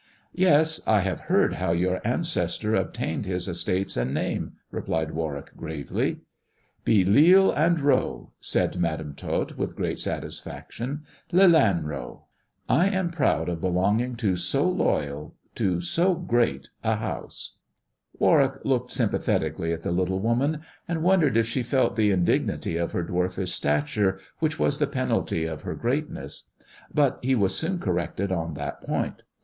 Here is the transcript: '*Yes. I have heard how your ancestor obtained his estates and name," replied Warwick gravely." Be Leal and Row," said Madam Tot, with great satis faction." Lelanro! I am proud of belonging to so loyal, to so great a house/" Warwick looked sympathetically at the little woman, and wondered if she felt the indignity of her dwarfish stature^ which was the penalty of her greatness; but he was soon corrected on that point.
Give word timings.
'*Yes. 0.33 0.81
I 0.87 1.01
have 1.01 1.19
heard 1.29 1.53
how 1.61 1.73
your 1.73 2.01
ancestor 2.03 2.73
obtained 2.73 3.27
his 3.27 3.47
estates 3.47 3.95
and 3.95 4.11
name," 4.15 4.53
replied 4.71 5.11
Warwick 5.11 5.55
gravely." 5.55 6.21
Be 6.83 7.05
Leal 7.05 7.51
and 7.51 7.79
Row," 7.79 8.31
said 8.41 8.77
Madam 8.79 9.13
Tot, 9.13 9.59
with 9.59 9.75
great 9.75 9.99
satis 9.99 10.39
faction." 10.39 11.03
Lelanro! 11.31 12.21
I 12.67 12.89
am 12.89 13.11
proud 13.11 13.47
of 13.47 13.61
belonging 13.61 14.15
to 14.15 14.35
so 14.35 14.67
loyal, 14.67 15.35
to 15.53 15.81
so 15.81 16.15
great 16.15 16.71
a 16.83 16.95
house/" 16.95 17.57
Warwick 18.17 18.65
looked 18.65 18.91
sympathetically 18.91 19.71
at 19.71 19.81
the 19.81 19.91
little 19.91 20.19
woman, 20.19 20.61
and 20.87 21.03
wondered 21.03 21.37
if 21.37 21.45
she 21.47 21.61
felt 21.61 21.95
the 21.95 22.09
indignity 22.09 22.75
of 22.75 22.93
her 22.93 23.03
dwarfish 23.03 23.51
stature^ 23.53 24.17
which 24.39 24.57
was 24.57 24.79
the 24.79 24.87
penalty 24.87 25.45
of 25.45 25.61
her 25.61 25.75
greatness; 25.75 26.45
but 26.91 27.19
he 27.21 27.35
was 27.35 27.55
soon 27.55 27.77
corrected 27.77 28.31
on 28.31 28.55
that 28.55 28.81
point. 28.81 29.21